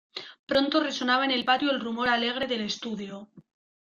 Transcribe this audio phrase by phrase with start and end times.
[0.49, 3.29] Pronto resonaba en el patio el rumor alegre del estudio.